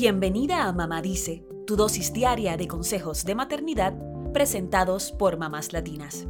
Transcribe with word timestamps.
Bienvenida 0.00 0.68
a 0.68 0.72
Mamá 0.72 1.02
Dice, 1.02 1.44
tu 1.66 1.74
dosis 1.74 2.12
diaria 2.12 2.56
de 2.56 2.68
consejos 2.68 3.24
de 3.24 3.34
maternidad 3.34 3.98
presentados 4.32 5.10
por 5.10 5.38
mamás 5.38 5.72
latinas. 5.72 6.28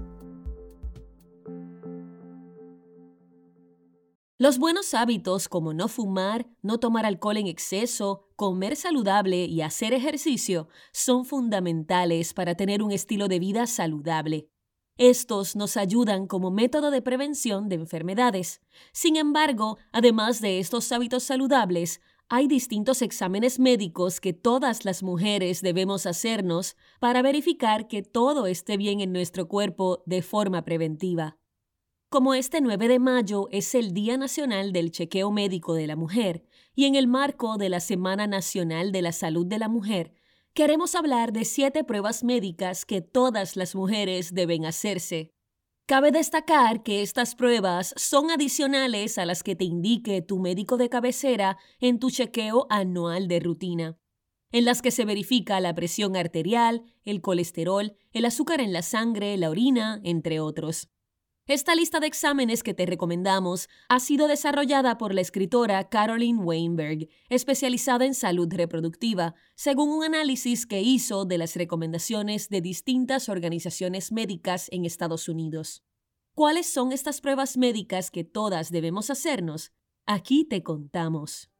Los 4.38 4.58
buenos 4.58 4.94
hábitos 4.94 5.50
como 5.50 5.74
no 5.74 5.88
fumar, 5.88 6.46
no 6.62 6.80
tomar 6.80 7.04
alcohol 7.04 7.36
en 7.36 7.46
exceso, 7.46 8.30
comer 8.36 8.74
saludable 8.74 9.44
y 9.44 9.60
hacer 9.60 9.92
ejercicio 9.92 10.68
son 10.90 11.26
fundamentales 11.26 12.32
para 12.32 12.54
tener 12.54 12.82
un 12.82 12.90
estilo 12.90 13.28
de 13.28 13.38
vida 13.38 13.66
saludable. 13.66 14.48
Estos 14.96 15.56
nos 15.56 15.76
ayudan 15.76 16.26
como 16.26 16.50
método 16.50 16.90
de 16.90 17.02
prevención 17.02 17.68
de 17.68 17.74
enfermedades. 17.74 18.62
Sin 18.92 19.16
embargo, 19.16 19.76
además 19.92 20.40
de 20.40 20.58
estos 20.58 20.90
hábitos 20.90 21.22
saludables, 21.22 22.00
hay 22.30 22.46
distintos 22.46 23.00
exámenes 23.00 23.58
médicos 23.58 24.20
que 24.20 24.34
todas 24.34 24.84
las 24.84 25.02
mujeres 25.02 25.62
debemos 25.62 26.04
hacernos 26.04 26.76
para 27.00 27.22
verificar 27.22 27.88
que 27.88 28.02
todo 28.02 28.46
esté 28.46 28.76
bien 28.76 29.00
en 29.00 29.12
nuestro 29.12 29.48
cuerpo 29.48 30.02
de 30.04 30.20
forma 30.20 30.62
preventiva. 30.62 31.38
Como 32.10 32.34
este 32.34 32.60
9 32.60 32.88
de 32.88 32.98
mayo 32.98 33.48
es 33.50 33.74
el 33.74 33.94
Día 33.94 34.18
Nacional 34.18 34.72
del 34.72 34.90
Chequeo 34.90 35.30
Médico 35.30 35.74
de 35.74 35.86
la 35.86 35.96
Mujer 35.96 36.44
y 36.74 36.84
en 36.84 36.94
el 36.96 37.06
marco 37.06 37.56
de 37.56 37.70
la 37.70 37.80
Semana 37.80 38.26
Nacional 38.26 38.92
de 38.92 39.02
la 39.02 39.12
Salud 39.12 39.46
de 39.46 39.58
la 39.58 39.68
Mujer, 39.68 40.12
queremos 40.52 40.94
hablar 40.94 41.32
de 41.32 41.46
siete 41.46 41.82
pruebas 41.82 42.24
médicas 42.24 42.84
que 42.84 43.00
todas 43.00 43.56
las 43.56 43.74
mujeres 43.74 44.34
deben 44.34 44.66
hacerse. 44.66 45.32
Cabe 45.88 46.12
destacar 46.12 46.82
que 46.82 47.00
estas 47.00 47.34
pruebas 47.34 47.94
son 47.96 48.30
adicionales 48.30 49.16
a 49.16 49.24
las 49.24 49.42
que 49.42 49.56
te 49.56 49.64
indique 49.64 50.20
tu 50.20 50.38
médico 50.38 50.76
de 50.76 50.90
cabecera 50.90 51.56
en 51.80 51.98
tu 51.98 52.10
chequeo 52.10 52.66
anual 52.68 53.26
de 53.26 53.40
rutina, 53.40 53.98
en 54.52 54.66
las 54.66 54.82
que 54.82 54.90
se 54.90 55.06
verifica 55.06 55.60
la 55.60 55.74
presión 55.74 56.14
arterial, 56.14 56.82
el 57.06 57.22
colesterol, 57.22 57.96
el 58.12 58.26
azúcar 58.26 58.60
en 58.60 58.74
la 58.74 58.82
sangre, 58.82 59.34
la 59.38 59.48
orina, 59.48 60.02
entre 60.04 60.40
otros. 60.40 60.90
Esta 61.48 61.74
lista 61.74 61.98
de 61.98 62.06
exámenes 62.06 62.62
que 62.62 62.74
te 62.74 62.84
recomendamos 62.84 63.70
ha 63.88 64.00
sido 64.00 64.28
desarrollada 64.28 64.98
por 64.98 65.14
la 65.14 65.22
escritora 65.22 65.88
Caroline 65.88 66.38
Weinberg, 66.38 67.08
especializada 67.30 68.04
en 68.04 68.12
salud 68.12 68.52
reproductiva, 68.52 69.34
según 69.54 69.88
un 69.88 70.04
análisis 70.04 70.66
que 70.66 70.82
hizo 70.82 71.24
de 71.24 71.38
las 71.38 71.56
recomendaciones 71.56 72.50
de 72.50 72.60
distintas 72.60 73.30
organizaciones 73.30 74.12
médicas 74.12 74.68
en 74.72 74.84
Estados 74.84 75.26
Unidos. 75.26 75.82
¿Cuáles 76.34 76.66
son 76.66 76.92
estas 76.92 77.22
pruebas 77.22 77.56
médicas 77.56 78.10
que 78.10 78.24
todas 78.24 78.70
debemos 78.70 79.08
hacernos? 79.08 79.72
Aquí 80.04 80.44
te 80.44 80.62
contamos. 80.62 81.50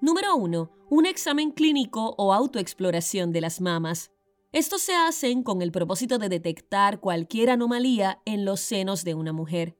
Número 0.00 0.34
1. 0.34 0.70
Un 0.90 1.06
examen 1.06 1.52
clínico 1.52 2.16
o 2.18 2.34
autoexploración 2.34 3.30
de 3.30 3.40
las 3.40 3.60
mamas. 3.60 4.10
Estos 4.54 4.82
se 4.82 4.94
hacen 4.94 5.42
con 5.42 5.62
el 5.62 5.72
propósito 5.72 6.16
de 6.18 6.28
detectar 6.28 7.00
cualquier 7.00 7.50
anomalía 7.50 8.22
en 8.24 8.44
los 8.44 8.60
senos 8.60 9.02
de 9.02 9.14
una 9.14 9.32
mujer. 9.32 9.76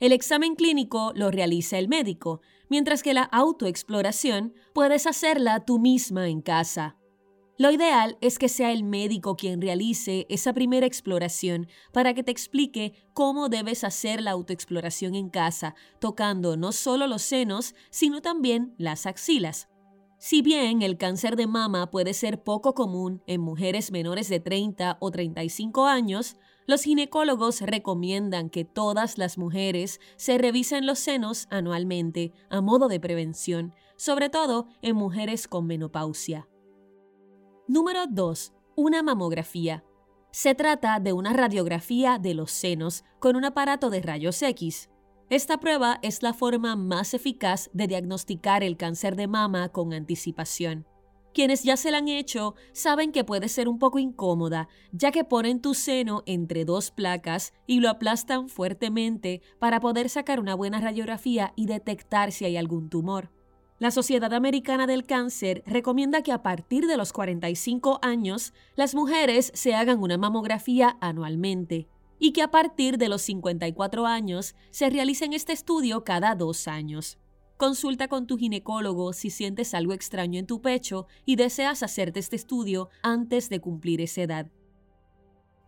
El 0.00 0.10
examen 0.10 0.56
clínico 0.56 1.12
lo 1.14 1.30
realiza 1.30 1.78
el 1.78 1.86
médico, 1.86 2.40
mientras 2.68 3.04
que 3.04 3.14
la 3.14 3.22
autoexploración 3.22 4.54
puedes 4.74 5.06
hacerla 5.06 5.64
tú 5.64 5.78
misma 5.78 6.28
en 6.28 6.42
casa. 6.42 6.96
Lo 7.58 7.70
ideal 7.70 8.18
es 8.20 8.40
que 8.40 8.48
sea 8.48 8.72
el 8.72 8.82
médico 8.82 9.36
quien 9.36 9.60
realice 9.60 10.26
esa 10.28 10.52
primera 10.52 10.86
exploración 10.86 11.68
para 11.92 12.12
que 12.12 12.24
te 12.24 12.32
explique 12.32 12.94
cómo 13.14 13.48
debes 13.48 13.84
hacer 13.84 14.20
la 14.20 14.32
autoexploración 14.32 15.14
en 15.14 15.30
casa, 15.30 15.76
tocando 16.00 16.56
no 16.56 16.72
solo 16.72 17.06
los 17.06 17.22
senos, 17.22 17.76
sino 17.90 18.20
también 18.20 18.74
las 18.78 19.06
axilas. 19.06 19.68
Si 20.18 20.42
bien 20.42 20.82
el 20.82 20.98
cáncer 20.98 21.36
de 21.36 21.46
mama 21.46 21.92
puede 21.92 22.12
ser 22.12 22.42
poco 22.42 22.74
común 22.74 23.22
en 23.28 23.40
mujeres 23.40 23.92
menores 23.92 24.28
de 24.28 24.40
30 24.40 24.98
o 25.00 25.10
35 25.12 25.86
años, 25.86 26.36
los 26.66 26.82
ginecólogos 26.82 27.60
recomiendan 27.60 28.50
que 28.50 28.64
todas 28.64 29.16
las 29.16 29.38
mujeres 29.38 30.00
se 30.16 30.36
revisen 30.36 30.86
los 30.86 30.98
senos 30.98 31.46
anualmente 31.50 32.32
a 32.50 32.60
modo 32.60 32.88
de 32.88 32.98
prevención, 32.98 33.72
sobre 33.96 34.28
todo 34.28 34.66
en 34.82 34.96
mujeres 34.96 35.46
con 35.46 35.66
menopausia. 35.66 36.48
Número 37.68 38.06
2. 38.08 38.52
Una 38.74 39.04
mamografía. 39.04 39.84
Se 40.32 40.54
trata 40.54 40.98
de 40.98 41.12
una 41.12 41.32
radiografía 41.32 42.18
de 42.18 42.34
los 42.34 42.50
senos 42.50 43.04
con 43.20 43.36
un 43.36 43.44
aparato 43.44 43.88
de 43.88 44.02
rayos 44.02 44.42
X. 44.42 44.90
Esta 45.30 45.60
prueba 45.60 45.98
es 46.00 46.22
la 46.22 46.32
forma 46.32 46.74
más 46.74 47.12
eficaz 47.12 47.68
de 47.74 47.86
diagnosticar 47.86 48.64
el 48.64 48.78
cáncer 48.78 49.14
de 49.14 49.26
mama 49.26 49.68
con 49.68 49.92
anticipación. 49.92 50.86
Quienes 51.34 51.64
ya 51.64 51.76
se 51.76 51.90
la 51.90 51.98
han 51.98 52.08
hecho 52.08 52.54
saben 52.72 53.12
que 53.12 53.24
puede 53.24 53.50
ser 53.50 53.68
un 53.68 53.78
poco 53.78 53.98
incómoda, 53.98 54.68
ya 54.90 55.10
que 55.10 55.24
ponen 55.24 55.60
tu 55.60 55.74
seno 55.74 56.22
entre 56.24 56.64
dos 56.64 56.90
placas 56.90 57.52
y 57.66 57.80
lo 57.80 57.90
aplastan 57.90 58.48
fuertemente 58.48 59.42
para 59.58 59.80
poder 59.80 60.08
sacar 60.08 60.40
una 60.40 60.54
buena 60.54 60.80
radiografía 60.80 61.52
y 61.56 61.66
detectar 61.66 62.32
si 62.32 62.46
hay 62.46 62.56
algún 62.56 62.88
tumor. 62.88 63.30
La 63.78 63.90
Sociedad 63.90 64.32
Americana 64.32 64.86
del 64.86 65.04
Cáncer 65.04 65.62
recomienda 65.66 66.22
que 66.22 66.32
a 66.32 66.42
partir 66.42 66.86
de 66.86 66.96
los 66.96 67.12
45 67.12 67.98
años 68.00 68.54
las 68.76 68.94
mujeres 68.94 69.52
se 69.54 69.74
hagan 69.74 70.02
una 70.02 70.16
mamografía 70.16 70.96
anualmente 71.02 71.86
y 72.18 72.32
que 72.32 72.42
a 72.42 72.50
partir 72.50 72.98
de 72.98 73.08
los 73.08 73.22
54 73.22 74.06
años 74.06 74.54
se 74.70 74.90
realicen 74.90 75.32
este 75.32 75.52
estudio 75.52 76.04
cada 76.04 76.34
dos 76.34 76.68
años. 76.68 77.18
Consulta 77.56 78.06
con 78.06 78.26
tu 78.26 78.38
ginecólogo 78.38 79.12
si 79.12 79.30
sientes 79.30 79.74
algo 79.74 79.92
extraño 79.92 80.38
en 80.38 80.46
tu 80.46 80.62
pecho 80.62 81.08
y 81.24 81.34
deseas 81.34 81.82
hacerte 81.82 82.20
este 82.20 82.36
estudio 82.36 82.88
antes 83.02 83.48
de 83.48 83.60
cumplir 83.60 84.00
esa 84.00 84.22
edad. 84.22 84.46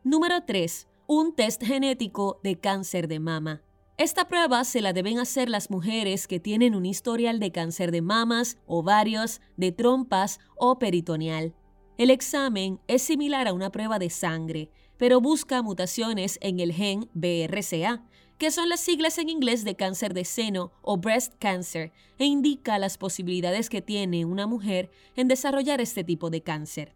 Número 0.05 0.45
3. 0.45 0.89
Un 1.09 1.35
test 1.35 1.65
genético 1.65 2.41
de 2.45 2.61
cáncer 2.61 3.09
de 3.09 3.19
mama. 3.19 3.63
Esta 3.99 4.29
prueba 4.29 4.65
se 4.65 4.81
la 4.81 4.93
deben 4.95 5.19
hacer 5.19 5.51
las 5.51 5.69
mujeres 5.69 6.27
que 6.27 6.41
tienen 6.41 6.75
un 6.75 6.87
historial 6.87 7.39
de 7.39 7.53
cáncer 7.53 7.91
de 7.91 8.01
mamas, 8.01 8.57
ovarios, 8.67 9.43
de 9.59 9.73
trompas 9.73 10.39
o 10.57 10.79
peritoneal. 10.79 11.55
El 11.99 12.09
examen 12.09 12.81
es 12.87 13.03
similar 13.03 13.47
a 13.47 13.53
una 13.53 13.71
prueba 13.71 13.99
de 13.99 14.09
sangre, 14.09 14.71
pero 15.01 15.19
busca 15.23 15.63
mutaciones 15.63 16.37
en 16.43 16.61
el 16.61 16.75
gen 16.75 17.09
BRCA, 17.15 18.05
que 18.37 18.51
son 18.51 18.69
las 18.69 18.81
siglas 18.81 19.17
en 19.17 19.31
inglés 19.31 19.65
de 19.65 19.75
cáncer 19.75 20.13
de 20.13 20.27
seno 20.27 20.73
o 20.83 20.99
breast 20.99 21.33
cancer, 21.39 21.91
e 22.19 22.27
indica 22.27 22.79
las 22.79 22.99
posibilidades 22.99 23.71
que 23.71 23.81
tiene 23.81 24.27
una 24.27 24.47
mujer 24.47 24.91
en 25.17 25.27
desarrollar 25.27 25.81
este 25.81 26.05
tipo 26.05 26.29
de 26.29 26.43
cáncer. 26.43 26.95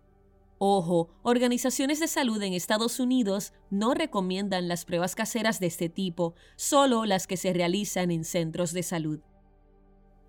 Ojo, 0.59 1.09
organizaciones 1.23 1.99
de 1.99 2.07
salud 2.07 2.43
en 2.43 2.53
Estados 2.53 3.01
Unidos 3.01 3.55
no 3.71 3.95
recomiendan 3.95 4.69
las 4.69 4.85
pruebas 4.85 5.15
caseras 5.15 5.59
de 5.59 5.69
este 5.69 5.89
tipo, 5.89 6.35
solo 6.57 7.07
las 7.07 7.27
que 7.27 7.39
se 7.39 7.55
realizan 7.55 8.11
en 8.11 8.25
centros 8.25 8.75
de 8.75 8.83
salud. 8.83 9.21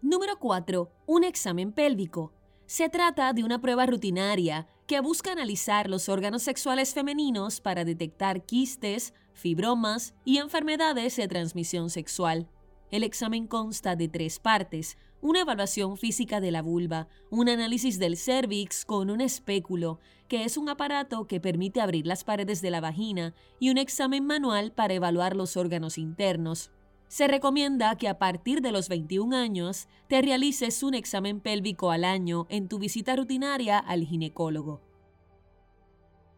Número 0.01 0.39
4. 0.39 0.89
Un 1.07 1.25
examen 1.25 1.73
pélvico. 1.73 2.31
Se 2.67 2.87
trata 2.87 3.33
de 3.33 3.43
una 3.43 3.59
prueba 3.59 3.85
rutinaria 3.85 4.65
que 4.87 4.99
busca 4.99 5.31
analizar 5.31 5.89
los 5.89 6.09
órganos 6.09 6.43
sexuales 6.43 6.93
femeninos 6.93 7.59
para 7.59 7.85
detectar 7.85 8.45
quistes, 8.45 9.13
fibromas 9.33 10.13
y 10.23 10.37
enfermedades 10.37 11.15
de 11.15 11.27
transmisión 11.27 11.89
sexual. 11.89 12.47
El 12.91 13.03
examen 13.03 13.47
consta 13.47 13.95
de 13.95 14.07
tres 14.07 14.39
partes, 14.39 14.97
una 15.21 15.41
evaluación 15.41 15.97
física 15.97 16.39
de 16.39 16.51
la 16.51 16.61
vulva, 16.61 17.07
un 17.31 17.49
análisis 17.49 17.97
del 17.97 18.15
cervix 18.15 18.85
con 18.85 19.09
un 19.09 19.21
espéculo, 19.21 19.99
que 20.27 20.43
es 20.43 20.55
un 20.55 20.69
aparato 20.69 21.25
que 21.25 21.39
permite 21.39 21.81
abrir 21.81 22.05
las 22.05 22.23
paredes 22.23 22.61
de 22.61 22.69
la 22.69 22.81
vagina, 22.81 23.33
y 23.59 23.71
un 23.71 23.79
examen 23.79 24.25
manual 24.25 24.71
para 24.71 24.93
evaluar 24.93 25.35
los 25.35 25.57
órganos 25.57 25.97
internos. 25.97 26.71
Se 27.07 27.27
recomienda 27.27 27.95
que 27.97 28.07
a 28.07 28.17
partir 28.17 28.61
de 28.61 28.71
los 28.71 28.89
21 28.89 29.35
años 29.35 29.87
te 30.07 30.21
realices 30.21 30.81
un 30.83 30.95
examen 30.95 31.39
pélvico 31.39 31.91
al 31.91 32.03
año 32.03 32.47
en 32.49 32.67
tu 32.67 32.79
visita 32.79 33.15
rutinaria 33.15 33.77
al 33.77 34.05
ginecólogo. 34.05 34.81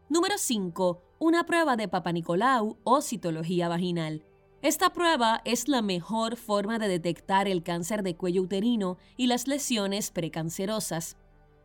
Número 0.08 0.36
5. 0.38 1.02
Una 1.18 1.44
prueba 1.44 1.76
de 1.76 1.88
Papa 1.88 2.12
Nicolau 2.12 2.78
o 2.84 3.00
citología 3.00 3.68
vaginal. 3.68 4.24
Esta 4.60 4.92
prueba 4.92 5.40
es 5.44 5.68
la 5.68 5.82
mejor 5.82 6.36
forma 6.36 6.78
de 6.78 6.88
detectar 6.88 7.46
el 7.46 7.62
cáncer 7.62 8.02
de 8.02 8.16
cuello 8.16 8.42
uterino 8.42 8.98
y 9.16 9.26
las 9.28 9.46
lesiones 9.46 10.10
precancerosas 10.10 11.16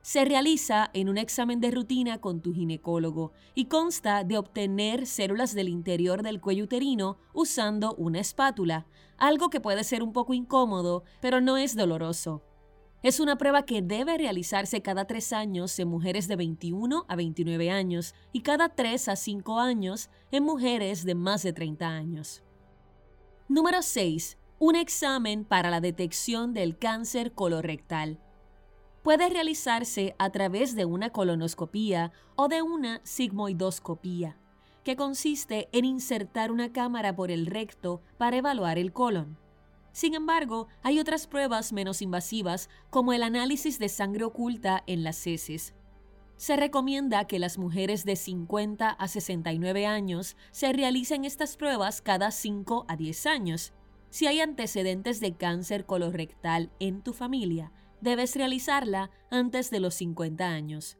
se 0.03 0.25
realiza 0.25 0.91
en 0.94 1.07
un 1.07 1.17
examen 1.17 1.61
de 1.61 1.71
rutina 1.71 2.19
con 2.19 2.41
tu 2.41 2.53
ginecólogo 2.53 3.31
y 3.55 3.65
consta 3.65 4.25
de 4.25 4.38
obtener 4.38 5.07
células 5.07 5.55
del 5.55 5.69
interior 5.69 6.23
del 6.23 6.41
cuello 6.41 6.65
uterino 6.65 7.17
usando 7.33 7.95
una 7.95 8.19
espátula, 8.19 8.85
algo 9.17 9.50
que 9.50 9.61
puede 9.61 9.85
ser 9.85 10.03
un 10.03 10.11
poco 10.11 10.33
incómodo, 10.33 11.05
pero 11.21 11.39
no 11.39 11.55
es 11.55 11.77
doloroso. 11.77 12.44
Es 13.01 13.21
una 13.21 13.38
prueba 13.38 13.63
que 13.63 13.81
debe 13.81 14.17
realizarse 14.17 14.81
cada 14.81 15.05
tres 15.05 15.31
años 15.31 15.79
en 15.79 15.88
mujeres 15.88 16.27
de 16.27 16.35
21 16.35 17.05
a 17.07 17.15
29 17.15 17.71
años 17.71 18.13
y 18.33 18.41
cada 18.41 18.69
3 18.69 19.09
a 19.09 19.15
5 19.15 19.59
años 19.59 20.09
en 20.31 20.44
mujeres 20.44 21.03
de 21.05 21.15
más 21.15 21.44
de 21.44 21.51
30 21.51 21.88
años. 21.88 22.44
Número 23.50 23.81
6. 23.81 24.38
Un 24.59 24.75
examen 24.77 25.44
para 25.44 25.69
la 25.69 25.81
detección 25.81 26.53
del 26.53 26.77
cáncer 26.77 27.33
colorectal. 27.33 28.23
Puede 29.03 29.29
realizarse 29.29 30.15
a 30.17 30.29
través 30.31 30.75
de 30.75 30.85
una 30.85 31.11
colonoscopía 31.11 32.11
o 32.35 32.47
de 32.47 32.61
una 32.61 33.01
sigmoidoscopía, 33.03 34.38
que 34.83 34.95
consiste 34.95 35.69
en 35.73 35.85
insertar 35.85 36.51
una 36.51 36.71
cámara 36.71 37.15
por 37.15 37.29
el 37.29 37.45
recto 37.45 38.01
para 38.17 38.38
evaluar 38.38 38.79
el 38.79 38.94
colon. 38.94 39.38
Sin 39.91 40.15
embargo, 40.15 40.67
hay 40.81 41.00
otras 41.00 41.27
pruebas 41.27 41.71
menos 41.71 42.01
invasivas 42.01 42.69
como 42.89 43.13
el 43.13 43.21
análisis 43.21 43.77
de 43.77 43.89
sangre 43.89 44.23
oculta 44.23 44.83
en 44.88 45.03
las 45.03 45.27
heces. 45.27 45.75
Se 46.38 46.55
recomienda 46.55 47.25
que 47.25 47.39
las 47.39 47.57
mujeres 47.57 48.05
de 48.05 48.15
50 48.15 48.89
a 48.89 49.07
69 49.07 49.85
años 49.85 50.35
se 50.51 50.73
realicen 50.73 51.25
estas 51.25 51.57
pruebas 51.57 52.01
cada 52.01 52.31
5 52.31 52.85
a 52.88 52.95
10 52.95 53.25
años. 53.27 53.73
Si 54.09 54.25
hay 54.27 54.39
antecedentes 54.39 55.19
de 55.19 55.35
cáncer 55.35 55.85
colorectal 55.85 56.71
en 56.79 57.01
tu 57.01 57.13
familia, 57.13 57.71
debes 58.03 58.35
realizarla 58.35 59.09
antes 59.31 59.71
de 59.71 59.79
los 59.79 59.95
50 59.95 60.45
años. 60.45 60.97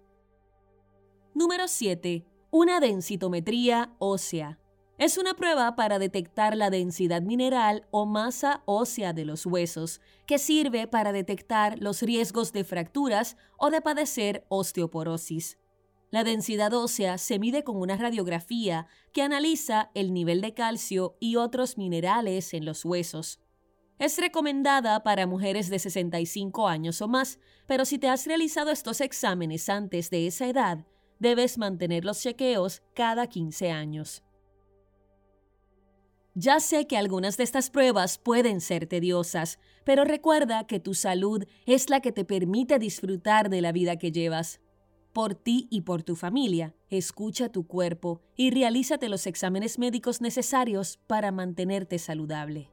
Número 1.36 1.68
7. 1.68 2.26
Una 2.50 2.80
densitometría 2.80 3.94
ósea. 4.00 4.60
Es 4.98 5.18
una 5.18 5.34
prueba 5.34 5.76
para 5.76 6.00
detectar 6.00 6.56
la 6.56 6.70
densidad 6.70 7.22
mineral 7.22 7.88
o 7.92 8.06
masa 8.06 8.62
ósea 8.66 9.12
de 9.12 9.26
los 9.26 9.46
huesos, 9.46 10.02
que 10.26 10.38
sirve 10.38 10.88
para 10.88 11.12
detectar 11.12 11.80
los 11.80 12.02
riesgos 12.02 12.54
de 12.54 12.64
fracturas 12.64 13.36
o 13.58 13.70
de 13.70 13.82
padecer 13.82 14.46
osteoporosis. 14.50 15.58
La 16.12 16.24
densidad 16.24 16.74
ósea 16.74 17.18
se 17.18 17.40
mide 17.40 17.64
con 17.64 17.78
una 17.78 17.98
radiografía 17.98 18.86
que 19.14 19.24
analiza 19.24 19.90
el 19.96 20.14
nivel 20.14 20.42
de 20.42 20.54
calcio 20.54 21.18
y 21.20 21.38
otros 21.38 21.78
minerales 21.80 22.54
en 22.54 22.66
los 22.66 22.86
huesos. 22.86 23.40
Es 24.04 24.18
recomendada 24.18 25.02
para 25.02 25.26
mujeres 25.26 25.70
de 25.70 25.80
65 25.80 26.68
años 26.68 27.02
o 27.02 27.08
más, 27.08 27.40
pero 27.66 27.86
si 27.86 27.98
te 27.98 28.10
has 28.10 28.28
realizado 28.28 28.70
estos 28.70 29.00
exámenes 29.00 29.70
antes 29.70 30.10
de 30.10 30.28
esa 30.28 30.46
edad, 30.46 30.86
debes 31.20 31.58
mantener 31.58 32.04
los 32.04 32.22
chequeos 32.22 32.84
cada 32.94 33.28
15 33.28 33.72
años. 33.72 34.22
Ya 36.36 36.60
sé 36.60 36.86
que 36.86 36.98
algunas 36.98 37.38
de 37.38 37.46
estas 37.46 37.70
pruebas 37.70 38.18
pueden 38.18 38.60
ser 38.60 38.88
tediosas, 38.88 39.58
pero 39.86 40.04
recuerda 40.04 40.68
que 40.68 40.82
tu 40.82 40.96
salud 40.96 41.46
es 41.66 41.90
la 41.90 42.02
que 42.02 42.12
te 42.12 42.26
permite 42.26 42.80
disfrutar 42.80 43.50
de 43.50 43.62
la 43.62 43.72
vida 43.72 43.96
que 43.96 44.12
llevas. 44.12 44.60
Por 45.14 45.34
ti 45.34 45.70
y 45.72 45.80
por 45.80 46.04
tu 46.04 46.18
familia, 46.18 46.76
escucha 46.90 47.48
tu 47.48 47.68
cuerpo 47.68 48.20
y 48.36 48.52
realízate 48.52 49.08
los 49.08 49.28
exámenes 49.28 49.80
médicos 49.80 50.20
necesarios 50.20 51.00
para 51.08 51.32
mantenerte 51.32 52.00
saludable. 52.00 52.73